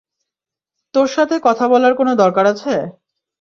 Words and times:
তোর 0.93 1.07
সাথে 1.07 1.35
কথা 1.43 1.65
বলার 1.67 1.93
কোনো 1.95 2.11
দরকার 2.15 2.45
আছে? 2.45 2.73